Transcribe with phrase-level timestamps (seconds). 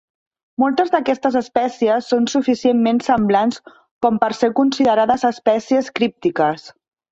[0.61, 3.61] Moltes d'aquestes espècies són suficientment semblants
[4.07, 6.69] com per ser considerades espècies críptiques.